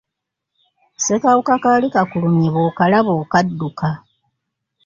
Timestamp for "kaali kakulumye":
1.63-2.47